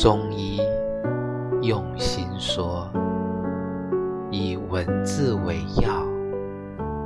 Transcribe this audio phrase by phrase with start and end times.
[0.00, 0.62] 中医
[1.60, 2.88] 用心说，
[4.30, 5.92] 以文字为药，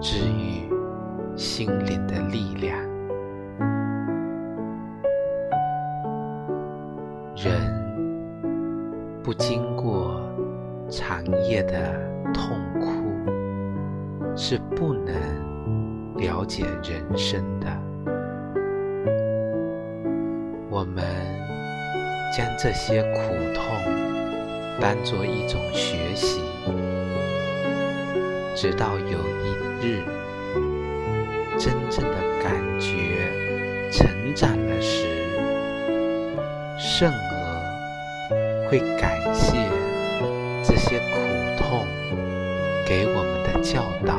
[0.01, 0.73] 治愈
[1.35, 2.79] 心灵的力量。
[7.35, 7.61] 人
[9.25, 10.21] 不经过
[10.89, 12.01] 长夜的
[12.33, 12.87] 痛苦，
[14.37, 17.67] 是不能了解人生的。
[20.71, 21.03] 我们。
[22.37, 23.65] 将这些苦痛
[24.81, 26.41] 当作一种学习，
[28.57, 30.03] 直到有一日
[31.57, 33.31] 真正的感觉
[33.93, 35.07] 成长了时，
[36.77, 39.57] 圣娥会感谢
[40.65, 41.21] 这些苦
[41.57, 41.87] 痛
[42.85, 44.19] 给我们的教导。